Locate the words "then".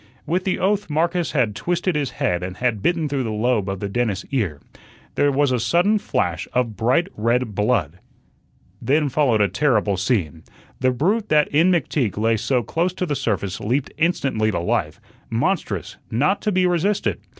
8.81-9.09